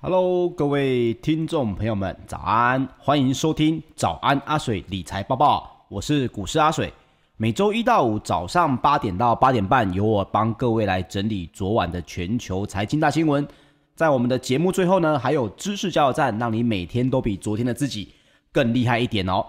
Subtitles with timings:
[0.00, 2.88] Hello，各位听众朋友们，早安！
[3.00, 6.92] 欢迎收听早安阿水理财报报，我是股市阿水。
[7.36, 13.44] 每周一到五早上八点到八点半，由我帮各位来整理昨晚的全球财经大新闻。
[13.96, 18.14] 在我们的节目最后呢，还有知识加油站，让你每天都比昨天的自己
[18.52, 19.44] 更厉害一点哦。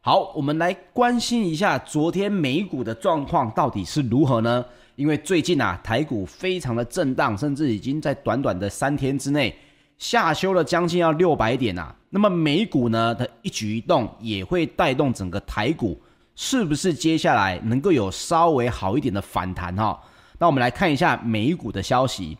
[0.00, 4.64] 好，我们来关心一下昨天美股的状况到底是如何呢？
[4.96, 9.54] 因为最近啊，台股非常的震荡，甚至已经在短短的三天之内。
[10.02, 15.96] 下修了将近要六百点啊，那么美股呢的一举一动也会带动整个台股，
[16.34, 19.96] 是不是接下来能够有稍微好一点的反弹哈？
[20.40, 22.36] 那我们来看一下美股的消息。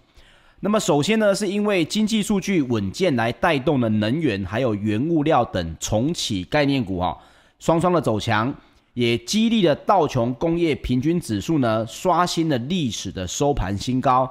[0.58, 7.16] 那么首先呢，是因为经济数据稳健来带动了能源还有原物料等重启概念股哈，
[7.60, 8.52] 双双的走强，
[8.94, 14.28] 也激励了道琼工业平均指数呢刷新了历史的收盘新高。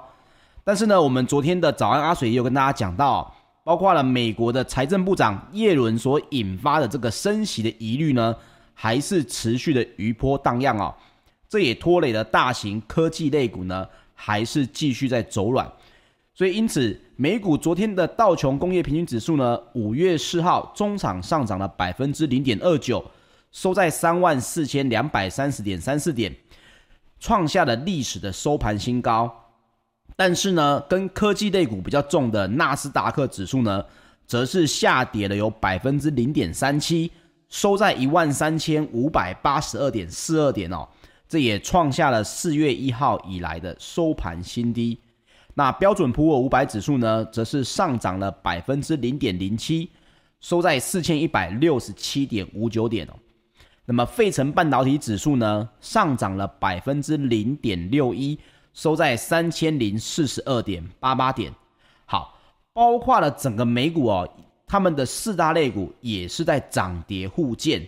[0.64, 8.36] 但是呢，我们昨天的早安阿水也有跟大家讲到，包括了美国的财政部长耶伦所引发的这个升息的疑虑呢，
[8.74, 10.94] 还是持续的余波荡漾哦。
[11.50, 15.70] 这也拖累了大型科技类股呢，还是继续在走软。
[16.34, 23.04] 所以因此，美股昨天的道琼工业平均指数呢，五月四号中场上涨了百分之零点二九，
[23.52, 26.34] 收在三万四千两百三十点三四点，
[27.20, 29.30] 创下了历史的收盘新高。
[30.24, 33.84] 但是呢，跟科技类股比较重的纳斯达克指数呢，
[34.28, 37.12] 则是下跌了有百分之零点三七，
[37.50, 40.88] 收在一万三千五百八十二点四二点哦，
[41.28, 44.96] 这也创下了四月一号以来的收盘新低。
[45.56, 49.90] 那标准普尔五百指数呢，则是上涨了百分之零点零七，
[50.40, 53.14] 收在四千一百六十七点五九点哦。
[53.86, 58.40] 那么费城半导体指数呢，上涨了百分之零点六一。
[58.74, 61.54] 收在三千零四十二点八八点，
[62.06, 62.38] 好，
[62.74, 64.30] 包括了整个美股哦，
[64.66, 67.88] 他们的四大类股也是在涨跌互见。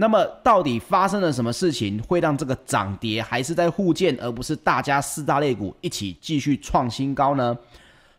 [0.00, 7.58] 那么，到底发生了什么事情，会让这个涨跌还是在互见，而不是大家四大类股一起继续创新高呢？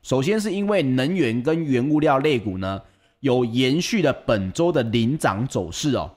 [0.02, 2.82] 首先是因为能源跟原物料类股呢，
[3.22, 6.12] 有延续了本周的领涨走势哦，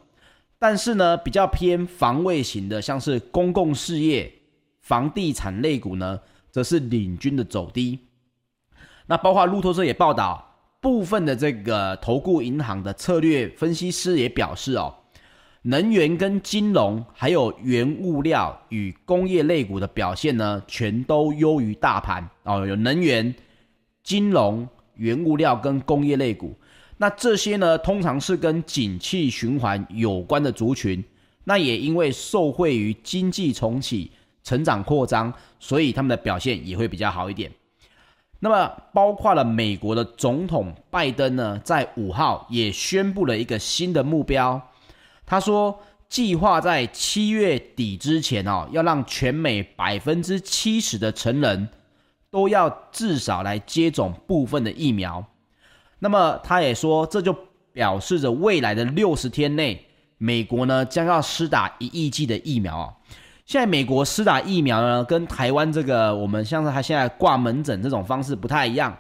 [0.58, 4.32] 但是呢，比较偏防卫型的，像是公共事业。
[4.82, 6.20] 房地产类股呢，
[6.50, 7.98] 则是领军的走低。
[9.06, 14.94] 那包括路透社也报道，部分的这个投顾银行的策略分析师也表示哦，
[15.62, 22.66] 能源跟金融还有原物料与工业类股的表现呢，全都优于大盘哦。
[22.66, 23.32] 有能源、
[24.02, 26.56] 金融、原物料跟工业类股，
[26.96, 31.02] 那这些呢，通常是跟景气循环有关的族群。
[31.44, 34.10] 那也因为受惠于经济重启。
[34.42, 37.50] 成长扩张，所以他们的表现也会比较好一点。
[38.40, 44.60] 那么，包括了美国的总统拜登呢，在五号也宣布了一个新的目标。
[45.24, 45.78] 他说，
[46.08, 51.68] 计划在七月底之前哦，要让全美百分之七十的成人
[52.32, 55.24] 都要至少来接种部分的疫苗。
[56.00, 57.32] 那么，他也说，这就
[57.72, 59.86] 表示着未来的六十天内，
[60.18, 62.94] 美国呢将要施打一亿剂的疫苗哦。
[63.52, 68.96] 现在美国施打疫苗呢，跟台湾这个我们像是他现在挂门诊这种方式不太一样。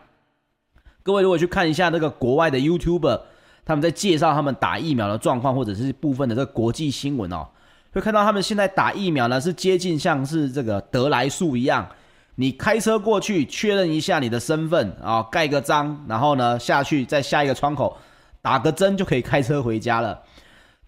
[1.02, 3.18] 各位如果去看一下那个国外的 YouTuber，
[3.64, 7.48] 他们在介绍他们打疫苗的状况，或者是部分的这个国际新闻哦，
[7.94, 11.88] 会看到他们现在打疫苗呢是接近像是这个得来速一样，
[12.34, 17.96] 你开车过去确认一下你的身份啊，盖个章，然后呢下去在下一个窗口
[18.42, 20.20] 打个针就可以开车回家了。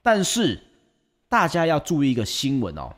[0.03, 0.61] 但是
[1.31, 2.93] 大家要注意一个新闻哦。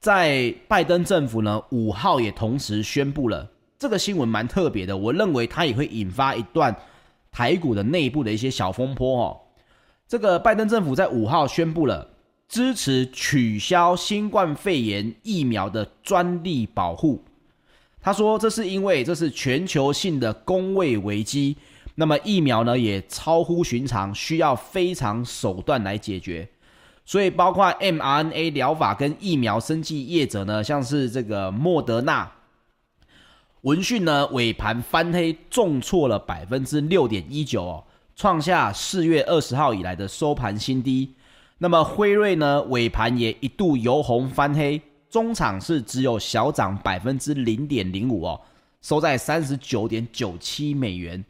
[0.00, 3.46] 在拜登政府呢，五号也同时宣布了
[3.78, 4.96] 这个新闻，蛮特别的。
[4.96, 6.74] 我认为它也会引发一段
[7.30, 9.40] 台股的内部的一些小风波哦。
[10.08, 12.08] 这个拜登政府在五号宣布了
[12.48, 17.22] 支持取消新冠肺炎疫苗的专利保护。
[18.00, 21.58] 他说，这是因为这是全球性的公卫危机，
[21.94, 26.48] 那么疫苗呢也超乎寻常，需要非常手段来解决。
[27.10, 32.30] 所以，包括 mRNA 疗法跟疫苗生技业者呢，像是这个莫德纳，
[33.62, 37.84] 闻讯呢尾盘翻黑，重挫了百分之六点一九哦，
[38.14, 41.12] 创下四月二十号以来的收盘新低。
[41.58, 48.40] 那么辉瑞呢尾盘也一度由红翻黑，中场是只有小涨百分之零点零五哦，
[48.82, 51.24] 收在三十九点九七美元。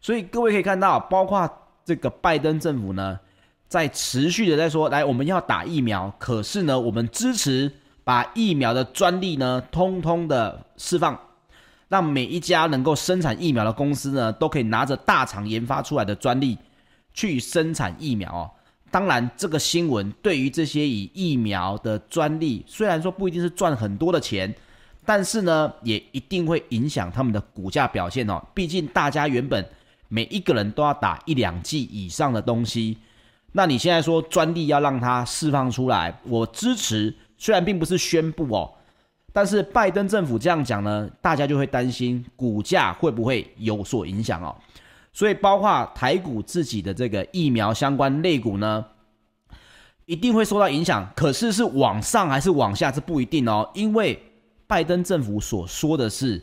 [0.00, 1.48] 所以各位可以看到，包括
[1.84, 3.20] 这个拜登政府呢。
[3.70, 7.70] 在持续的在说，来，我们要打疫苗，可是呢，我们支持
[8.02, 11.16] 把疫苗的专利呢，通通的释放。
[11.88, 16.58] 让每一家能够生产疫苗的公司呢，都可以拿着大厂研发出来的专利
[17.14, 18.50] 去生产疫苗哦。
[18.90, 24.52] 当然，这个新闻对于这些以疫苗的专利，虽然说不一定是赚很多的钱，
[25.04, 28.44] 但是呢，也一定会影响他们的股价表现哦。
[28.52, 29.64] 毕竟大家原本
[30.08, 32.98] 每一个人都要打一两剂以上的东西，
[33.52, 37.14] 那你现在说专利要让它释放出来，我支持。
[37.36, 38.70] 虽然并不是宣布哦，
[39.32, 44.54] 但是拜登政府这样讲呢，大家就会担心股价会不会有所影响哦。
[45.12, 48.84] 所以，包括台股自己的这个疫苗相关类股呢，
[50.04, 51.10] 一定会受到影响。
[51.16, 53.68] 可是是往上还是往下，这不一定哦。
[53.74, 54.22] 因为
[54.66, 56.40] 拜登政府所说的是，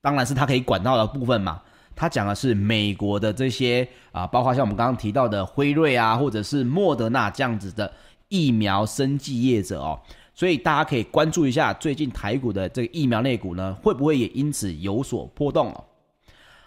[0.00, 1.60] 当然是他可以管到的部分嘛。
[2.00, 7.92] 他讲的是美国的这些啊，包括像我们刚刚提到的辉瑞啊，或者是莫德纳这样子的
[8.28, 10.00] 疫苗生技业者哦。
[10.34, 15.84] 所以大家可以关注一下最近台股的这个疫苗类股呢，会不会也因此有所波动哦？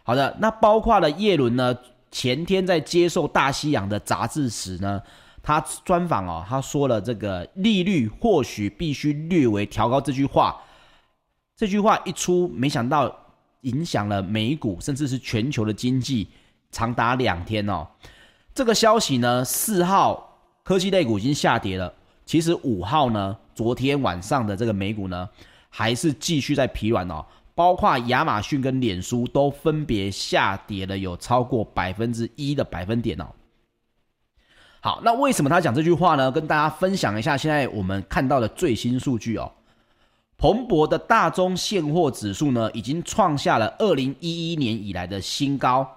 [0.04, 1.76] 好的，那包括了叶伦呢，
[2.12, 5.02] 前天在接受大西洋的杂志时呢，
[5.42, 10.62] 他专访哦，他说了这个利率或许必须略微调高这句话，
[11.58, 13.12] 这句话一出，没想到
[13.64, 16.30] 影响了美股，甚至是全球的经济，
[16.72, 17.86] 长达两天哦。
[18.54, 21.94] 这个消息呢，四号科技类股已经下跌了，
[22.26, 25.28] 其实五号呢，昨天晚上的这个美股呢，
[25.70, 27.26] 还是继续在疲软哦。
[27.56, 33.28] 包括亚马逊跟脸书都分别下跌了有超过百分之一的百分点哦。
[34.82, 36.32] 好，那为什么他讲这句话呢？
[36.32, 39.52] 跟大家分享一下现在我们看到的最新数据哦。
[40.44, 45.90] 彭博的大宗现货指数呢，已经创下了二零一一年以来的新高。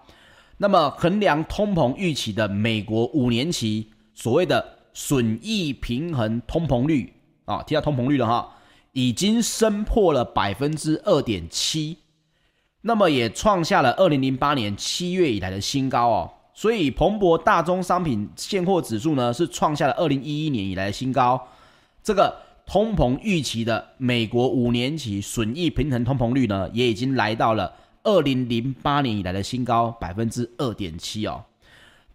[0.59, 7.13] 那么衡量通膨预期的美国五年期所谓的损益平衡通膨率
[7.45, 8.53] 啊，提到通膨率了哈。
[8.93, 11.99] 已经升破了百分之二点七，
[12.83, 16.31] 那么也创下了二零零八年七月以来的新高哦。
[16.55, 21.49] 所以彭博大宗商品现货指数呢，是创下了二零一一年以来的新高。
[22.05, 22.33] 这个
[22.67, 31.45] 通膨预期的美国五年期损益平衡通膨率呢，也已经来到了二零零八年以来的新高百分之二点七哦。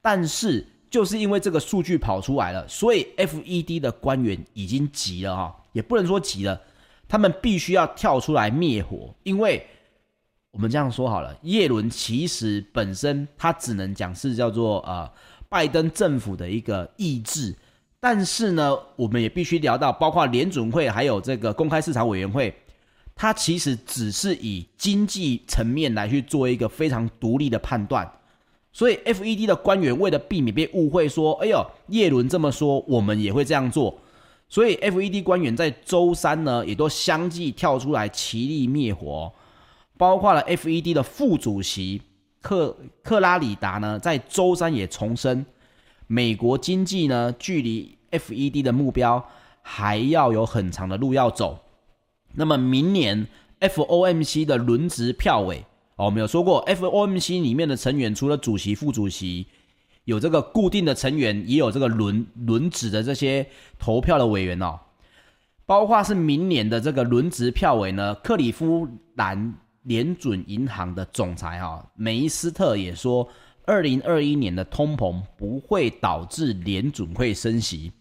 [0.02, 6.62] 但是就是因为这个数据跑出来了，所以 FED 的官员已经急了哈、也不能说急了。
[7.08, 9.66] 他们必须要跳出来灭火，因为
[10.52, 15.10] 我们这样说好了，耶伦其实本身他只能讲是叫做呃
[15.48, 17.56] 拜登政府的一个意志，
[18.02, 22.52] 但是呢，我们也必须聊到，包括联准会还有这个公开市场委员会，
[23.16, 28.12] 它其实只是以经济层面来去做一个非常独立的判断，
[28.74, 33.96] 所以 FED 的官员为了避免被误会说，哎呦，叶伦这么说，我们也会这样做。
[34.50, 39.32] 所以，FED 官员在周三呢，也都相继跳出来齐力灭火，
[39.96, 42.02] 包括了 FED 的副主席
[42.42, 45.46] 克克拉里达呢，在周三也重申，
[46.12, 49.26] 美国经济呢，距离 FED 的目标
[49.62, 51.58] 还要有很长的路要走。
[52.34, 53.26] 那么，明年
[53.62, 55.64] FOMC 的轮值票委，
[55.96, 59.48] 哦，我们有说过，FOMC 里面的成员除了主席、副主席。
[60.04, 63.48] 有这个固定的成员，也有这个轮轮值的这些
[63.80, 64.78] 投票的委员哦，
[65.66, 69.54] 包括是明年的这个轮值票委呢，克里夫兰
[69.84, 73.26] 联准银行的总裁哈、哦、梅斯特也说，
[73.66, 77.92] 二零二一年的通膨不会导致联准会升息。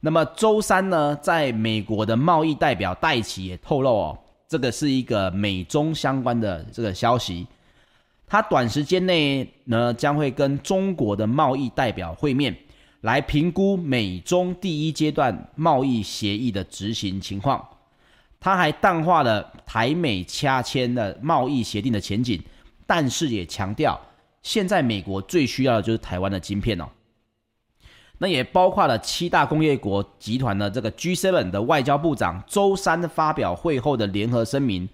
[0.00, 4.18] 那么周三呢，在美国的贸易代表戴琪也透露哦，
[4.48, 7.46] 这个是一个美中相关的这个消息。
[8.26, 12.56] 他短时间内呢，将会跟中国的贸易代表会面，
[13.02, 17.62] 来评估美中第一阶段贸易协议的执行情况。
[18.40, 22.42] 他还淡化了台美洽签的贸易协定的前景，
[22.86, 24.00] 但是也强调，
[24.42, 26.88] 现在美国最需要的就是台湾的晶片哦。
[28.18, 34.88] 那也包括了七大工业国集团的这个 G7 的外交部长周三发表会后的联合声明。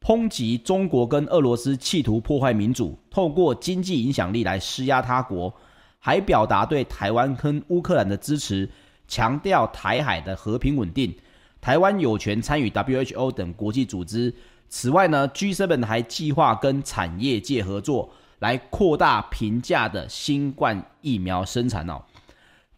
[0.00, 5.52] 抨击中国跟俄罗斯企图破坏民主，透过经济影响力来施压他国，
[5.98, 8.70] 还表达对台湾跟乌克兰的支持，
[9.08, 11.12] 强调台海的和平稳定，
[11.60, 14.32] 台湾有权参与 WHO 等国际组织。
[14.68, 18.08] 此外呢，G7 还计划跟产业界合作，
[18.40, 22.02] 来扩大平价的新冠疫苗生产哦。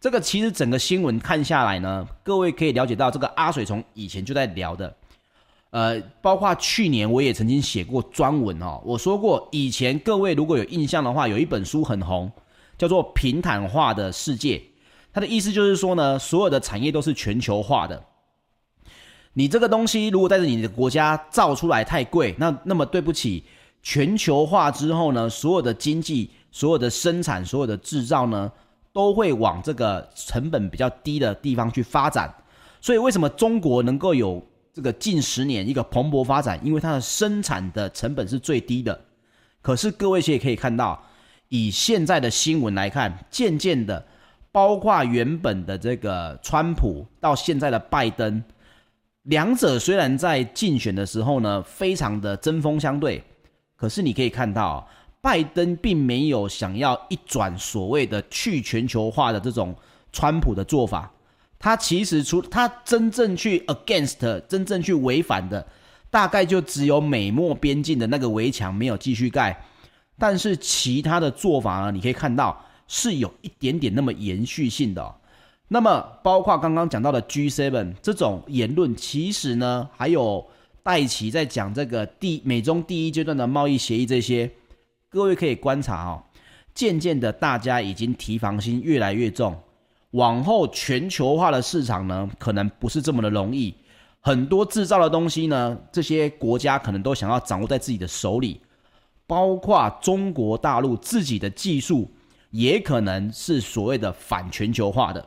[0.00, 4.96] 这个其实整个新闻看下来呢，各位可以了解到，这个阿水从以前就在聊的。
[5.70, 8.80] 呃，包括去年我也曾经写过专文哦。
[8.84, 12.32] 我说过，以前各位如果有印象的话，有一本书很红，
[12.76, 14.56] 叫做《平坦化的世界》。
[15.12, 18.02] 它的意思就是说呢，所有的产业都是全球化的。
[19.34, 23.44] 你这个东西如果在你的国家造出来太贵，那那么对不起，
[23.82, 28.50] 全球化之后呢，所有的经济、所有的生产、所有的制造呢，
[28.92, 32.32] 都会往这个成本比较低的地方去发展。
[32.80, 36.60] 所以为什么中国能够有这个近十年一个蓬勃发展？
[36.62, 38.98] 因为它的生产的成本是最低的。
[39.62, 41.02] 可是各位其实也可以看到，
[41.48, 44.06] 以现在的新闻来看，渐渐的，
[44.52, 48.42] 包括原本的这个川普到现在的拜登。
[49.24, 53.22] 两者虽然在竞选的时候呢，非常的针锋相对，
[53.80, 54.86] 可是你可以看到，
[55.22, 59.74] 拜登并没有想要一转所谓的去全球化的这种
[60.12, 61.10] 川普的做法。
[61.58, 65.66] 他其实除他真正去 against，真正去违反的，
[66.10, 69.64] 大概就只有美墨边境的那个围墙没有继续盖，
[70.18, 75.14] 但是其他的做法呢，你可以看到是有一点点那么延续性的。
[75.68, 80.46] 那么，包括刚刚讲到的 G7 这种言论，其实呢，还有
[80.82, 84.50] 戴琪在讲这个第美中第一阶段的贸易协议这些，
[85.08, 86.22] 各位可以观察哦，
[86.74, 89.56] 渐渐的大家已经提防心越来越重，
[90.12, 93.74] 往后全球化的市场呢，可能不是这么的容易，
[94.20, 98.60] 很多制造的东西呢，这些国家可能都想要掌握在自己的手里，
[99.26, 102.10] 包括中国大陆自己的技术，
[102.50, 105.26] 也可能是所谓的反全球化的。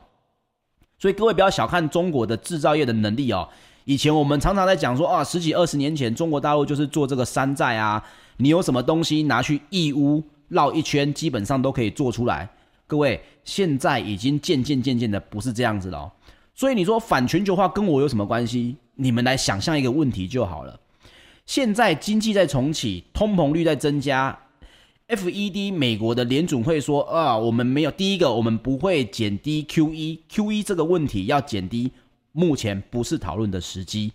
[0.98, 3.48] 所以各位不要小看中国的制造业的能力哦。
[3.86, 8.04] 以前我们常常在讲说啊，十几二十年前中国大陆就是做这个山寨啊，
[8.38, 12.50] 你有什么东西拿去义乌绕一圈，基本上都可以做出来。
[12.88, 16.12] 各位现在已经渐渐渐渐的不是这样子了。
[16.56, 18.76] 所以你说反全球化跟我有什么关系？
[18.96, 20.80] 你们来想象一个问题就好了。
[21.46, 24.38] 现在经济在重启，通膨率在增加。
[25.10, 31.92] FED 美国的联准会说啊，我们没有第一个，我们不会减低 QE，QE 这个问题要减低，
[32.34, 34.12] 目前不是讨论的时机。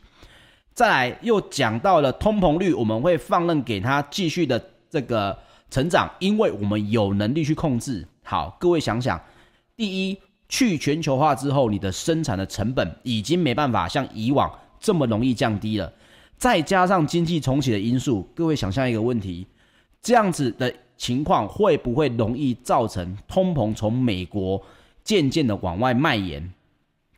[0.75, 5.37] 再来又讲到了通膨率，我们会放任给它继续的这个
[5.71, 8.07] 成长，因为我们有能力去控制。
[8.23, 9.21] 好，各位想想，
[9.75, 14.49] 第一，去全球化之后，你的生产的成本已经没办法像以往
[14.79, 15.93] 这么容易降低了，
[16.37, 19.47] 再加上经济重启的因素，各位想象一个问题。
[20.01, 24.63] 这样子的情况会不会容易造成通膨从美国
[25.03, 26.53] 渐渐的往外蔓延？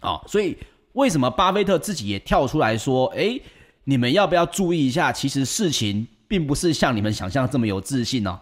[0.00, 0.56] 啊、所以
[0.92, 3.40] 为什么巴菲特自己也跳出来说：“诶，
[3.84, 5.12] 你们要不要注意一下？
[5.12, 8.38] 其实事情并不是像你们想象这么有自信哦。”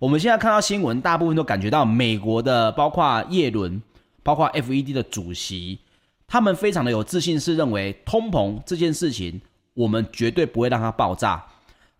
[0.00, 3.82] 我们现在看到新闻，大部分都感觉到美国的，包括叶伦，
[4.22, 5.78] 包括 FED 的主席，
[6.26, 9.38] 他们非常的有自信，是认为通膨这件事情，
[9.74, 11.44] 我们绝对不会让它爆炸。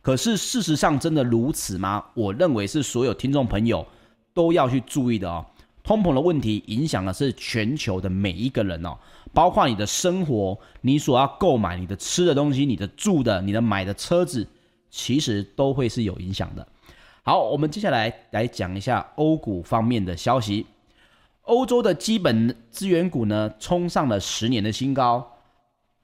[0.01, 2.03] 可是事实上真的如此吗？
[2.15, 3.87] 我认为是所有听众朋友
[4.33, 5.45] 都要去注意的哦。
[5.83, 8.97] 通膨的问题影响的是全球的每一个人哦，
[9.33, 14.47] 包括你的生活，你所要购买你的吃的东西，你的住的，你的买的车子，
[14.91, 16.67] 其实都会是有影响的。
[17.23, 20.67] 好，我们接下来来讲一下欧股方面的消息。
[21.43, 25.37] 欧洲的基本资源股呢，冲上了十年的新高，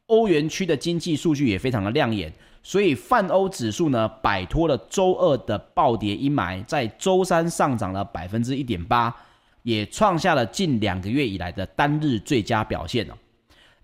[0.07, 2.33] 欧元区的经济数据也非常的亮眼。
[2.63, 9.15] 所以泛欧指数呢，摆脱了周二的暴跌阴霾，在周三上涨了百分之一点八，
[9.67, 13.15] 也创下了近两个月以来的单日最佳表现哦。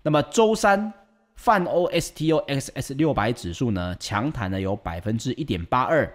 [0.01, 0.93] 那么周三
[1.35, 6.09] 泛欧 STOXX 六百指数呢，强弹了有百分之一点八二，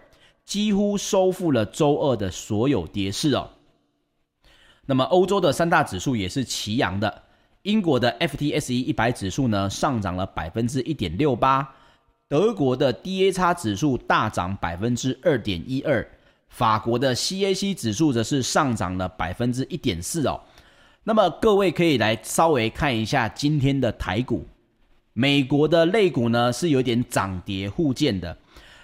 [0.46, 3.50] 几乎收复了周二的所有跌势哦。
[4.86, 7.24] 那么欧洲的三大指数也是齐扬的，
[7.60, 11.74] 英国的 FTSE 一百指数呢，上涨了百分之一点六八。
[12.26, 16.06] 德国的 DAX 指数大涨百分之二点一二，
[16.48, 20.40] 法国的 CAC 指数则是上涨了百分之一点四哦。
[21.04, 24.46] 那么各位可以来稍微看一下今天的台股，
[25.12, 28.36] 美国的类股呢是有点涨跌互见的，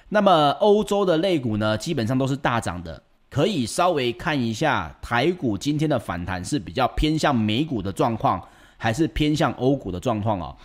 [0.08, 8.42] 那么欧洲的类股呢基本上都是大涨的，可以稍微看一下台股今天的反弹是比较偏向美股的状况，
[8.76, 10.56] 还是偏向欧股的状况哦？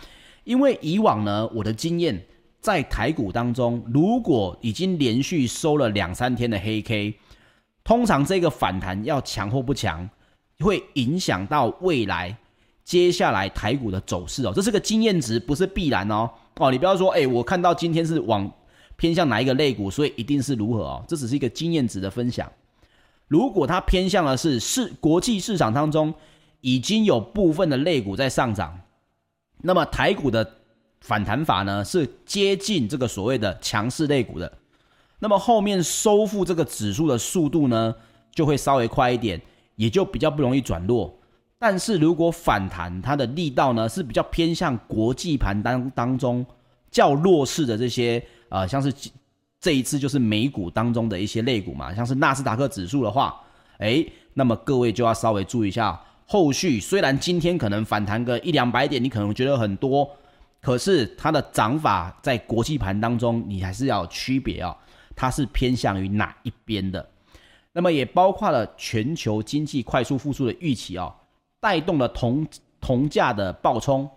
[0.44, 2.24] 因为以往呢，我的经验。
[2.60, 7.14] 在台股当中，如果已经连续收了两三天的黑 K，
[7.82, 10.08] 通常这个反弹要强或不强，
[10.58, 12.36] 会影响到未来
[12.84, 14.52] 接下来台股的走势哦。
[14.54, 16.30] 这是个经验值，不是必然哦。
[16.56, 18.52] 哦，你不要说，哎，我看到今天是往
[18.96, 21.04] 偏向哪一个类股，所以一定是如何哦。
[21.08, 22.52] 这只是一个经验值的分享。
[23.26, 26.12] 如果它偏向的是市国际市场当中
[26.60, 28.78] 已经有部分的类股在上涨，
[29.62, 30.59] 那么台股的。
[31.00, 34.52] 反弹法呢是接近这个所谓的强势类股的，
[35.18, 37.94] 那么后面收复这个指数的速度呢
[38.34, 39.40] 就会稍微快一点，
[39.76, 41.18] 也就比较不容易转弱。
[41.58, 46.44] 但是如果反弹它的力道呢是比较偏向国际盘当当中
[46.90, 48.92] 较弱势的这些呃，像是
[49.60, 53.38] 这一次就是美股当中的一些类股嘛，像是纳斯达克指数的话，
[53.78, 60.10] 诶，那么各位就要稍微注意一下，后续虽然今天可能反弹个一两百点，你可能觉得很多，
[60.60, 64.76] 可是它的涨法在国际盘当中，你还是要区别哦，
[65.16, 67.08] 它是偏向于哪一边的？
[67.72, 71.14] 那么也包括了全球经济快速复苏的预期哦，
[71.60, 72.46] 带动了铜
[72.80, 74.08] 铜价的暴冲。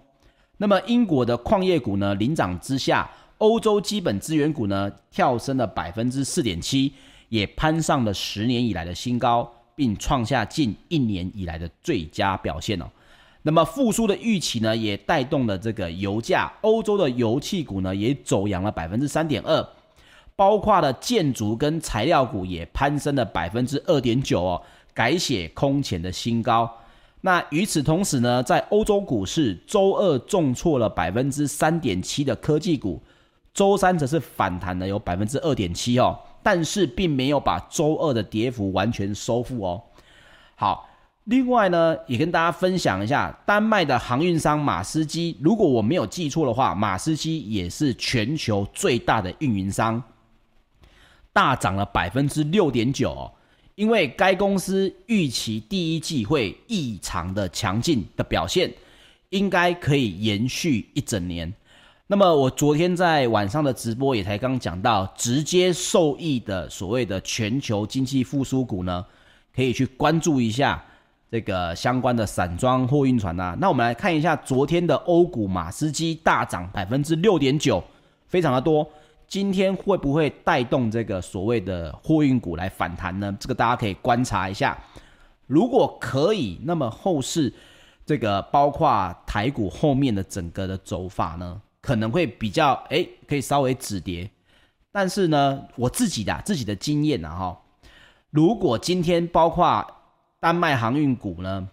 [0.57, 6.93] 那么英国的矿业股呢领涨之下，欧洲基本资源股呢跳升了百分之四点七，
[7.29, 12.85] 也攀上了十年以来的新高，并创下近一年以来的最佳表现哦。
[13.43, 19.63] 那么复苏的预期呢，也带动了这个油价，欧洲的油气股呢也走扬了百分之三点二。
[20.35, 26.67] 包括了建筑跟材料股也攀升了百分之二点九哦，改写空前的新高。
[27.21, 32.99] 那与此同时呢，在欧洲股市周二重挫了百分之三点七的科技股，
[33.53, 39.81] 周三则是反弹了有百分之二点七哦，但是并没有把周二的跌幅完全收复哦。
[40.55, 40.89] 好，
[41.25, 50.03] 另外呢，也跟大家分享一下丹麦的航运商马斯基，如果我没有记错的话，马斯基也是全球最大的运营商。
[51.31, 53.31] 大涨了百分之六点九，
[53.75, 58.71] 因为该公司预期第一季会异常的强劲的表现，
[59.29, 61.51] 应该可以延续一整年。
[62.07, 69.03] 那么我昨天在晚上的直播也才刚讲到，直接受益的所谓的全球经济复苏股呢，
[69.55, 70.83] 可以去关注一下
[71.33, 73.57] 这个相关的散装货运船呐。
[73.59, 77.83] 那我们来看一下昨天的欧股马斯基大涨百分之六点九，
[78.27, 78.87] 非常的多。
[79.27, 83.35] 今天会不会带动这个所谓的货运股来反弹呢？
[83.39, 84.77] 这个大家可以观察一下。
[85.47, 87.51] 如果可以，那么后市
[88.05, 94.29] 这个包括台股后面的整个的走法呢，可能会比较诶，可以稍微止跌。
[94.91, 97.57] 但是呢，我自己的自己的经验啊哈，
[98.29, 99.83] 如果今天包括
[100.43, 101.65] 丹麦航运股呢，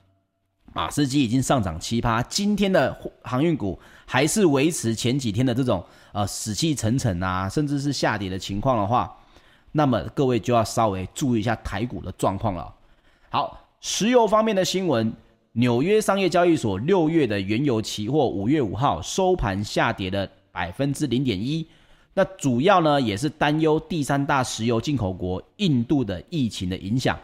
[0.72, 5.85] 马士基已经上涨七趴，今天的航运股还是维持前几天的这种。
[6.12, 9.16] 呃，死气沉沉啊，甚至是下跌的情况的话，
[9.72, 12.72] 那么各位就要稍微注意一下台股的状况了。
[13.28, 15.12] 好，石油方面的新闻，
[15.52, 21.64] 纽约商业交易所六月的原油期货五月五号收盘下跌了百分之零点一，
[22.14, 27.16] 那主要呢也是担忧第三大石油进口国印度的疫情的影响。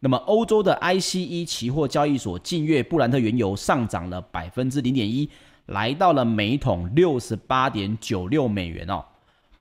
[0.00, 5.28] 那么欧洲的 ICE 期货交易所近月布兰特原油上涨了百分之零点一。
[5.66, 9.04] 来到了每桶六十八点九六美元哦，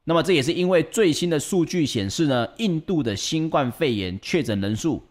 [0.03, 5.01] 那么这也是因为最新的数据显示呢，印度的新冠肺炎确诊人数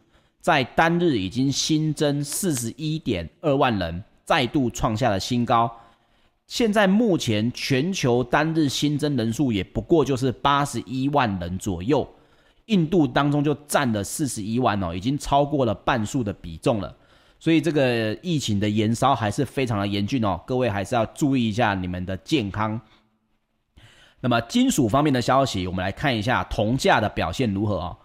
[0.41, 5.69] 在单日已经新增四十一点二万人，再度创下了新高。
[6.47, 12.09] 现在目前全球单日新增人数也不过就是八十一万人左右，
[12.67, 16.97] 印度当中就占了四十一万哦，已经超过了半数的比重了。
[17.39, 22.81] 所以这个疫情的延烧还是非常的严峻哦，各位还是要注意一下你们的健康。
[24.21, 27.99] 那么金属方面的消息，我们来看一下铜价的表现如何啊？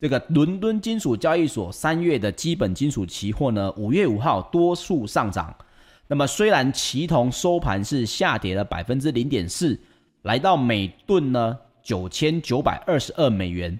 [0.00, 5.54] 这个伦敦金属交易所三月的基本金属期货呢，五月五号多数上涨。
[6.08, 9.78] 那么虽然期铜收盘是下跌了百分之零点四，
[10.22, 13.78] 来到每吨呢九千九百二十二美元。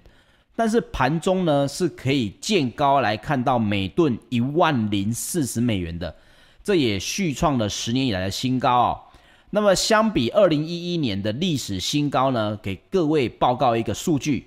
[0.55, 6.15] 但是盘中呢是可以见高来看到每吨一万零四十美元的，
[6.62, 9.01] 这也续创了十年以来的新高哦。
[9.49, 14.47] 那么相比二零一一年的历史新高呢，给各位报告一个数据：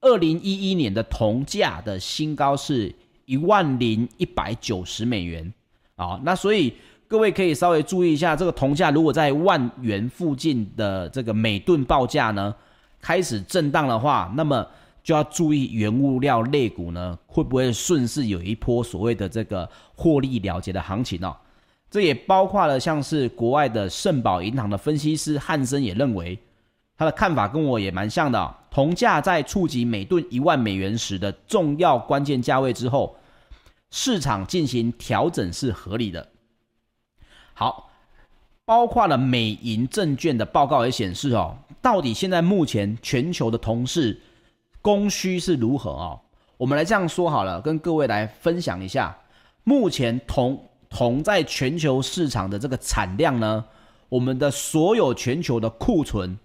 [0.00, 2.92] 二零一一年的铜价的新高是
[3.24, 5.52] 一万零一百九十美元
[5.94, 6.20] 啊。
[6.24, 6.74] 那所以
[7.06, 12.54] 各位可以稍微注意一下，这个铜价如果在万元附近的这个每吨报价呢
[13.00, 14.66] 开始震荡的话，那么。
[15.02, 21.34] 就要注意原物料类股呢，会不会顺势有一波所谓的这个获利了结的行情哦？
[21.90, 26.38] 这也包括了像是国外的圣保银行的分析师汉森也认为，
[26.98, 28.54] 他的看法跟我也蛮像的哦。
[28.70, 33.16] 铜价在触及每吨一万美元时的重要关键价位之后，
[33.90, 36.28] 市场进行调整是合理的。
[37.54, 37.89] 好，
[38.70, 44.16] 包括了美银证券的报告也显示哦，到底现在目前全球的铜市。
[44.80, 46.20] 供需是如何啊、哦？
[46.56, 49.18] 我们来这样说好了，跟各位来分享一下，
[49.64, 50.56] 目前铜
[50.88, 53.64] 铜在全球市场的这个产量呢，
[54.08, 56.38] 我们的所有全球的库存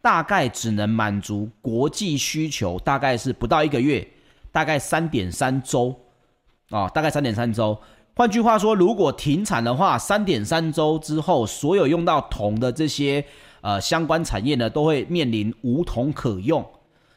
[0.00, 4.08] 大概只能满足国际需求，大概是不到一个月，
[4.50, 5.94] 大概三点三周
[6.70, 7.78] 啊，大概三点三周。
[8.14, 13.24] 换句话说，如果停产的话，三点三周之后，所有用到铜的这些
[13.62, 16.62] 呃相关产业呢，都会面临无铜可用。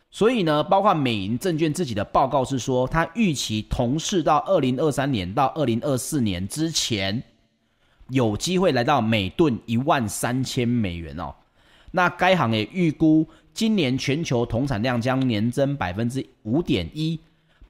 [0.09, 7.21] 所以呢，包括美银证券自己的报告是说，它预期铜市到二零二三年到二零二四年之前，
[8.07, 11.35] 有机会来到每吨一万三千美元哦。
[11.91, 17.19] 那该行也预估，今年全球铜产量将年增百分之五点一，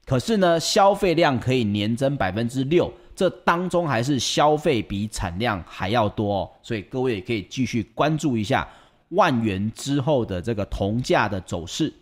[0.04, 6.50] 可是呢，消费量可以年增百分之六，这当中还是消费比产量还要多哦。
[6.62, 8.68] 所以各位也可以继续关注一下
[9.08, 11.92] 万元之后的这个铜价的走势。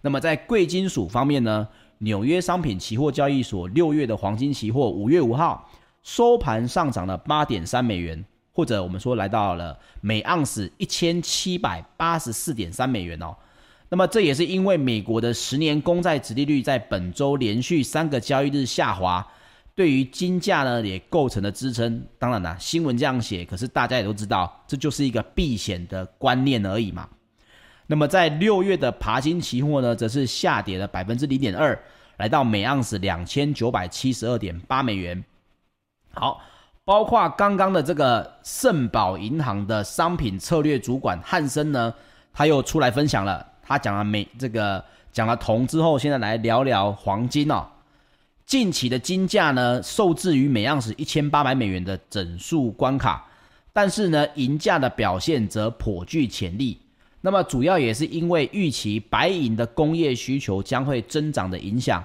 [0.00, 5.70] 那么在贵金属方面呢，纽约商品期货交易所六月的黄金期货五月五号
[6.02, 13.36] 收盘上涨了八点三美元，或者我们说来到了每盎司一千七百八十四点三美元哦。
[13.90, 19.26] 那么这也是因为美国的十年公债殖利率在本周连续三个交易日下滑，
[19.80, 22.06] 对于金价呢也构成了支撑。
[22.18, 27.08] 当然啦，新闻这样写，可是大家也都知道，这就是一个避险的观念而已嘛。
[27.86, 31.82] 那么在六月的爬金期货呢，则是下跌了百分之零点二，
[32.18, 35.24] 来到每盎司两千九百七十二点八美元。
[36.12, 36.42] 好，
[36.84, 41.94] 包括刚刚的这个盛宝银行的商品策略主管汉森呢，
[42.34, 43.46] 他又出来分享了。
[43.62, 47.66] 他讲了美这个讲了铜之后，现在来聊聊黄金哦。
[48.50, 53.24] 近期的金价呢，受制于每盎司一千八百美元的整数关卡，
[53.72, 56.76] 但是呢，银价的表现则颇具潜力。
[57.20, 62.04] 那么主要也是因为预期白银的工业需求将会增长的影响，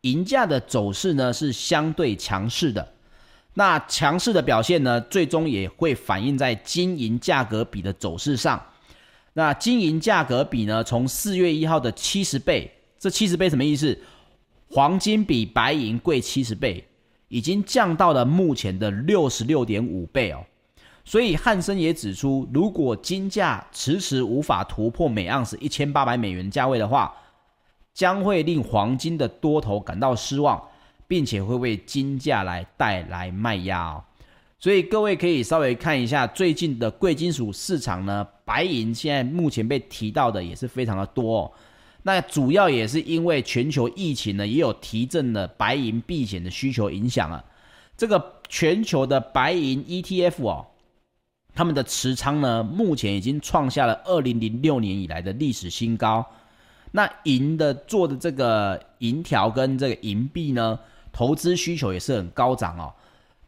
[0.00, 2.88] 银价的走势呢是相对强势的。
[3.54, 8.60] 那强势的表现呢，最终也会反映在金银价格比的走势上。
[9.34, 12.68] 那金银价格比呢，从四月一号的七十倍，
[12.98, 13.96] 这七十倍什么意思？
[14.68, 16.84] 黄金比白银贵七十倍，
[17.28, 20.44] 已经降到了目前的六十六点五倍哦。
[21.04, 27.14] 所以汉森也指出，如果金价迟迟无法突破每盎司一千八百美元价位的话，
[27.94, 30.60] 将会令黄金的多头感到失望，
[31.06, 34.04] 并且会为金价来带来卖压哦。
[34.58, 41.52] 所以各位可以稍微看一下最近的贵金属市场呢，白银现在目前被提到的也是非常的多哦。
[42.06, 47.44] 那主要也是因为全球疫情呢，也有提振了白银避险的需求影响啊。
[47.96, 50.66] 这个全球的白银 ETF 哦。
[51.52, 56.24] 他们的持仓呢，目前已经创下了二零零六年以来的历史新高。
[56.92, 60.78] 那银的做的这个银条跟这个银币呢，
[61.12, 62.94] 投资需求也是很高涨哦。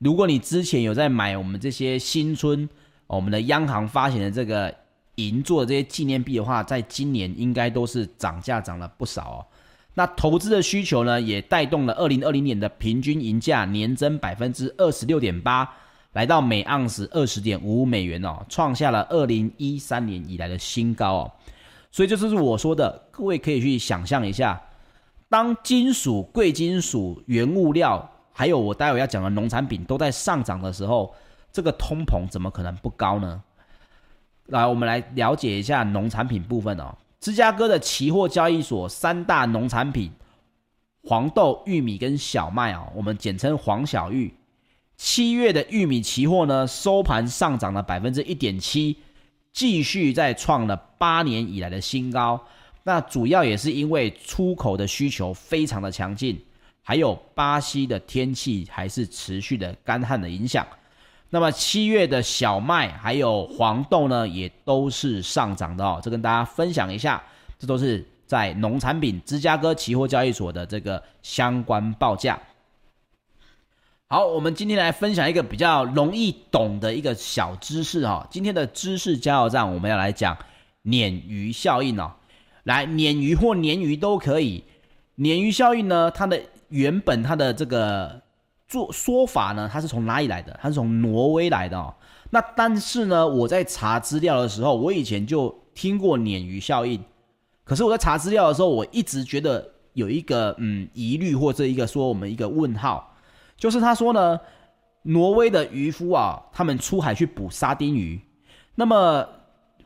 [0.01, 2.69] 如果你之前有在买我们这些新春
[3.07, 4.75] 我们的央行发行的这个
[5.19, 9.39] 银做的这些纪念币的话，在今年应该都是涨价涨了不少哦。
[9.95, 15.69] 那投资的需求呢，也带动了二零二零年的平均银价年增百分之二十六点八。
[16.15, 21.33] 来到每盎司二十点五五美元哦，创下了二零一三年以来的新高哦。
[21.93, 24.61] 所以这就是我说的，各位可以去想象一下，
[25.29, 31.15] 当金属、贵金属、原物料，还有我待会要讲的农产品都在上涨的时候，
[31.53, 33.43] 这个通膨怎么可能不高呢？
[34.49, 36.97] 来，我们来了解一下农产品部分哦。
[37.21, 40.11] 芝加哥的期货交易所三大农产品：
[41.03, 44.33] 黄豆、玉米跟小麦哦，我们简称黄小玉。
[44.97, 48.97] 七月的玉米期货呢，收盘上涨了百分之一点七，
[49.53, 52.43] 继续再创了八年以来的新高。
[52.85, 56.41] 那主要也是因为出口的需求非常的强劲，
[56.83, 60.67] 还有巴西的天气还是持续的干旱的影响。
[61.31, 66.01] 那么七月的小麦还有黄豆呢，也都是上涨的哦。
[66.03, 67.23] 这跟大家分享一下，
[67.59, 72.39] 这都是在农产品芝加哥期货交易所的这个相关报价。
[74.11, 78.27] 好，我们今天来分享一个比较容易懂的一个小知识哈。
[78.31, 80.35] 今天的知识加油站，我们要来讲
[80.85, 82.11] 鲶鱼效应哦。
[82.63, 84.65] 来，鲶鱼或鲶鱼都可以。
[85.19, 88.23] 鲶鱼效应呢，它的原本它的这个
[88.69, 90.59] 做说法呢，它是从哪里来的？
[90.61, 91.95] 它是从挪威来的哦。
[92.31, 97.03] 那但是呢，我在查资料的时候，我以前就听过鲶鱼效应，
[97.65, 103.17] 可是我在查资料的时候，我一直觉得有一个嗯疑虑或者一个说我们一个问号。
[103.57, 104.39] 就是他说呢，
[105.03, 108.21] 挪威的渔夫啊，他们出海去捕沙丁鱼，
[108.75, 109.27] 那么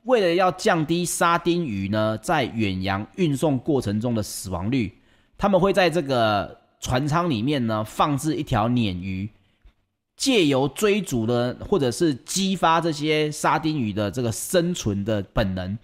[0.02, 4.92] 为了要降低沙丁鱼呢在远洋运送过程中的死亡率，
[5.38, 9.30] 他们会在这个船舱里面呢放置一条鲶鱼，
[10.16, 15.78] 借由追逐的或者是激发这些沙丁鱼的这个生存的本能，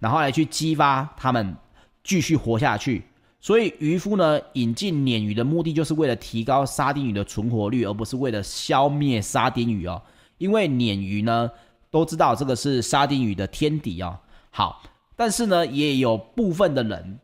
[0.00, 1.56] 然后来去激发他们
[2.02, 3.04] 继续活下去。
[3.40, 10.02] 所以渔夫呢引进鲶鱼的目的就是为了提高沙丁鱼的存活率，而不是为了消灭沙丁鱼哦。
[10.38, 11.48] 因为鲶鱼呢
[11.88, 14.18] 都知道这个是沙丁鱼的天敌哦。
[14.50, 14.82] 好，
[15.14, 17.18] 但是呢也有部分的人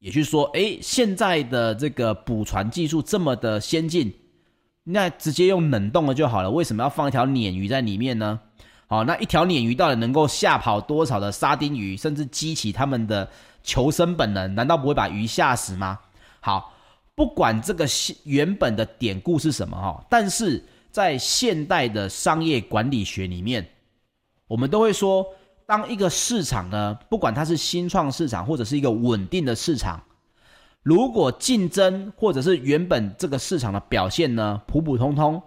[0.00, 4.12] 也去说，诶，现在的这个捕船技术这么的先进，
[4.82, 8.40] 那直接用冷冻的就好了，为什么要放一条鲶鱼在里面呢？
[8.86, 13.28] 好，那一条鲶鱼到底能够吓跑多少的沙丁鱼，甚至激起他们的
[13.62, 14.52] 求生本能？
[14.54, 16.00] 难道不会把鱼吓死吗？
[16.40, 16.74] 好，
[17.14, 17.86] 不管这个
[18.24, 23.68] 原本的典故是什么哈，但是在现代的商业管理学里面，
[24.48, 25.26] 我们都会说，
[25.70, 30.02] 当一个市场呢，不管它是新创市场或者是一个稳定的市场，
[30.82, 35.40] 如果竞争或者是原本这个市场的表现呢，普普通通。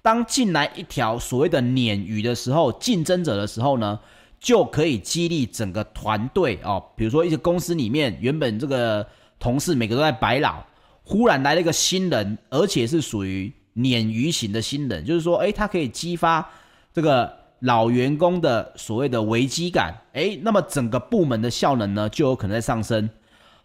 [0.00, 4.00] 当进来一条所谓的鲶鱼的时候，竞争者的时候呢，
[4.40, 6.82] 就可以激励整个团队哦。
[6.96, 9.06] 比如说一些公司里面，原本这个
[9.38, 10.64] 同事每个都在摆老，
[11.02, 16.50] 忽然来了一个新人，而且是属于鲶鱼型的新人，就是说，诶，他可以激发
[16.94, 23.08] 这个老员工的所谓的危机感，诶，那么整个部门的效能呢，就有可能在上升，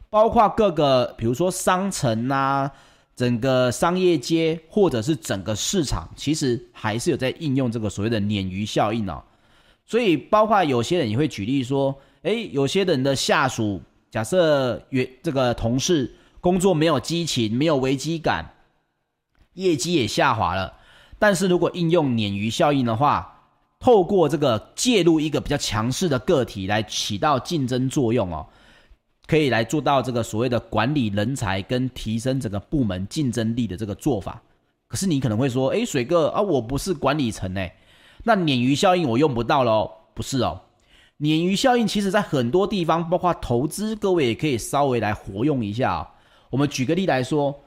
[0.10, 2.72] 包括各个，比如说商城啊。
[3.14, 9.22] 整个商业街或者是整个市场，其实还是有在应用这个所谓的鲶鱼效应哦。
[9.86, 18.54] 所以，包括有些人也会举例说，诶，有些人的下属，假设原这个同事工作没有激情，没有危机感，
[19.54, 20.74] 业绩也下滑了。
[21.20, 23.31] 但是如果应用鲶鱼效应的话，
[23.82, 28.48] 透过这个介入一个比较强势的个体来起到竞争作用哦。
[29.28, 34.42] 可以来做到这个所谓的管理人才跟提升整个部门竞争力的这个做法。
[34.90, 37.74] 可是你可能会说，诶，水哥啊，我不是管理层诶，
[38.24, 39.90] 那鲶鱼效应我用不到喽？
[40.14, 40.60] 不是哦，
[41.18, 46.08] 鲶鱼效应其实在很多地方，包括投资，各位也可以稍微来活用一下哦。
[46.50, 47.58] 我们举个例来说，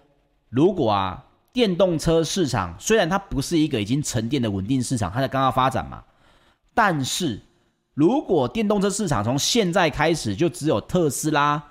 [0.50, 1.24] 如果啊，
[1.54, 6.04] 电动车市场虽然它不是一个已经沉淀的稳定市场，它在刚刚发展嘛，
[6.74, 7.40] 但是。
[7.96, 11.62] 如果电动车市场从现在开始就只有特斯拉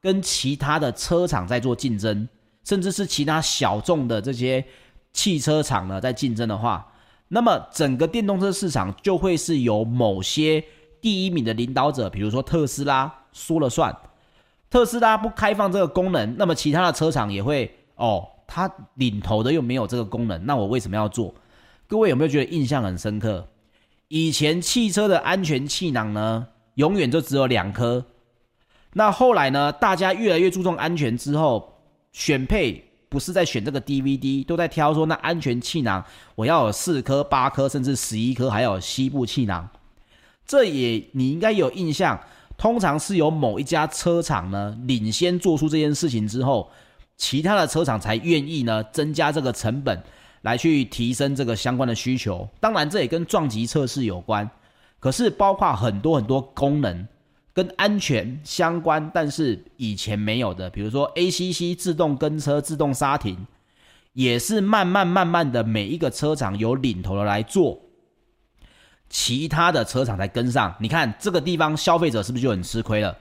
[0.00, 2.28] 跟其他的车厂在做竞争，
[2.62, 4.64] 甚至是其他小众的这些
[5.12, 6.92] 汽车厂呢在竞争的话，
[7.26, 10.64] 那么整个电动车市场就会是由某些
[11.00, 13.92] 第一名的领导者，比如说特斯拉说了算。
[14.70, 21.34] 特斯拉不开放这个功能，那么其他的车厂也会哦，它领头的又没有这个功能，那我为什么要做？
[21.88, 23.48] 各位有没有觉得印象很深刻？
[24.06, 28.04] 以前汽车的安全气囊呢，永远就只有两颗。
[28.92, 31.80] 那后来呢，大家越来越注重安全之后，
[32.12, 36.04] 选配不是在选这个 DVD，都在挑说那安全气囊
[36.36, 39.68] 我要有四颗、八颗，甚至十一颗，还有膝部气囊。
[40.46, 42.20] 这也你应该有印象，
[42.56, 46.70] 通常是由某一家车厂呢领先做出这件事情之后，
[47.16, 50.02] 其他的车厂才愿意呢增加这个成本。
[50.42, 54.46] 来去提升这个相关的需求，当然这也跟撞击测试有关，
[55.00, 57.08] 可是包括很多很多功能
[57.54, 63.46] 跟安全相关，但是以前没有的，比如说 ACC 自动跟车、自动刹停，
[64.12, 67.80] 也是慢慢慢慢的每一个车厂有领头的来做，
[69.08, 70.74] 其他的车厂才跟上。
[70.78, 73.16] 你看这个地方消费者是不是就很吃亏了？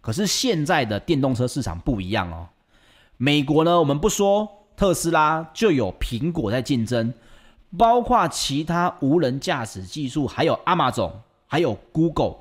[0.00, 2.46] 可是现在的电动车市场不一样哦，
[3.22, 4.48] 美国呢，我们不说。
[4.76, 7.12] 特斯拉就有苹果在竞争，
[7.76, 11.12] 包括其他无人驾驶技术，还有 Amazon，
[11.46, 12.36] 还有 Google，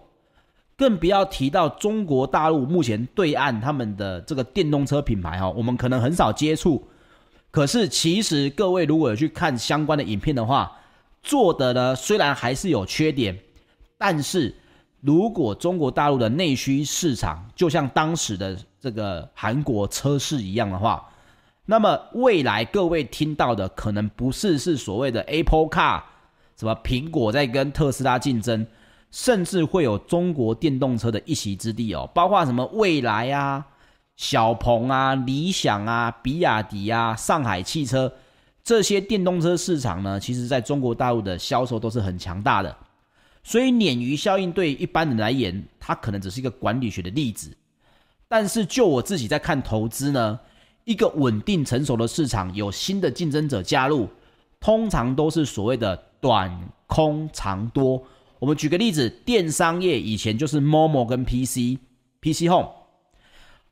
[0.78, 6.88] 更不要提到中国大陆目前对岸他们的这个电动车品牌哈，我们可能很少接触，
[7.52, 10.72] 可是其实各位如果有去看相关的影片的话，
[11.22, 13.38] 做的呢虽然还是有缺点，
[13.98, 14.56] 但是
[15.02, 21.10] 如果中国大陆的内需市场就像当时的这个韩国车市一样的话，
[21.66, 26.02] 那么未来各位听到的可能不是是所谓的 Apple Car，
[26.58, 28.68] 什么苹果在跟特斯拉竞争，
[29.12, 33.66] 甚至会有中国电动车的一席之地哦，包括什么蔚来啊、
[34.18, 38.12] 小鹏啊、理想啊、比亚迪啊、上海汽车
[38.64, 42.76] 这些电动车市场呢，其实在中国大陆的销售都是很强大的。
[43.50, 47.58] 所以鲶鱼效应对一般人来言，它可能只是一个管理学的例子，
[48.28, 50.40] 但是就我自己在看投资呢。
[50.86, 54.08] 一个稳定成熟的市场，有新的竞争者加入，
[54.60, 58.04] 通常都是所谓的短空长多。
[58.38, 62.70] 我们举个例子，电商业以前就是 Momo 跟 PC，PC Home，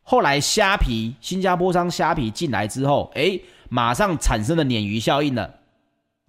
[0.01, 5.56] 后来虾皮，新加坡商虾皮进来之后，诶，马上产生了鲶鱼效应了。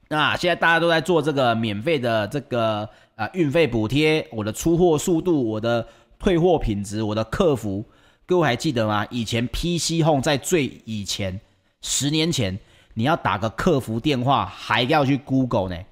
[0.08, 5.86] 那现在大家都在做这个免费的这个啊运费补贴，我的出货速度，我的
[6.18, 7.84] 退货品质，我的客服。
[8.26, 9.06] 各位还记得吗？
[9.10, 11.40] 以前 PC Home 在最以前
[11.82, 12.58] 十年前，
[12.94, 15.82] 你要打个客服电话还要去 Google 呢。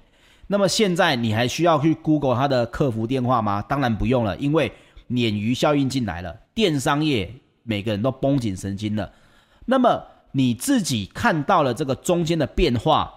[0.47, 3.61] 那么现在你还需要去 Google 它的客服电话吗？
[3.61, 4.71] 当然不用了，因为
[5.09, 9.11] 鲶鱼效应进来了，电商业每个人都绷紧神经了。
[9.65, 13.13] 那么你自己看到了这个中间的变化，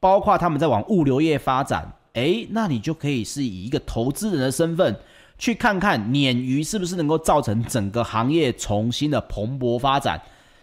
[0.00, 4.98] 包括他们在往物流业发展，诶，那你就可以是以一个投资人的身份
[5.38, 10.20] 去看看鲶鱼是不是能够造成整个行业重新的蓬勃发展，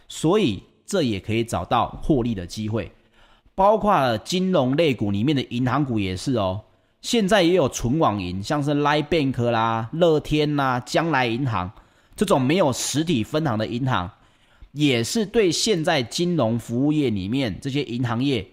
[0.08, 2.92] 所以这也可以找到获利的机会。
[3.56, 6.62] 包括金融类股里面的银行股也是哦，
[7.02, 11.72] 现在也有纯网银，像是 Line Bank 啦、乐天啦、将来银行
[12.16, 14.12] 这种没有实体分行的银行，
[14.74, 18.48] 也是对现在金融服务业里面这些银行业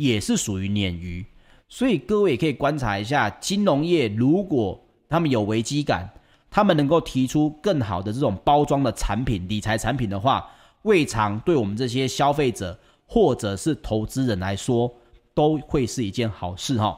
[0.00, 1.26] 也是属于鲶鱼，
[1.68, 6.08] 所以各位也可以观察一下，金融业如果他们有危机感，
[6.50, 10.48] 他们能够提出更好的这种包装的产品、理财产品的话，
[10.82, 12.78] 未尝对我们这些消费者。
[13.12, 14.88] 或者是投资人来说，
[15.34, 16.96] 都会是一件好事哈。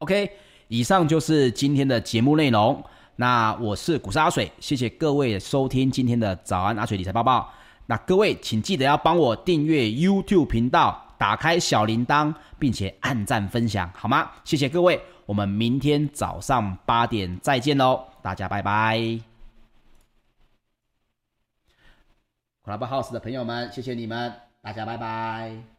[0.00, 0.30] OK，
[0.68, 2.84] 以上就是今天的节目内容。
[3.16, 7.50] 那我是股市阿水，谢谢各位收听今天的早安阿水理财报报。
[7.86, 14.30] 那各位请记得要帮我订阅 YouTube 频道，打开小铃铛，并且按赞分享，好吗？
[14.44, 19.20] 谢谢各位，我们明天早上八点再见喽，大家拜拜。
[22.64, 24.32] Clubhouse 的朋友们，谢谢你们。
[24.60, 25.77] 大家拜拜。